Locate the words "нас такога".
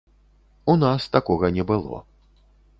0.85-1.53